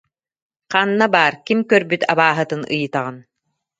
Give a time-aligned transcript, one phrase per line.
[0.75, 3.17] Ханна баар, ким көрбүт абааһытын ыйытаҕын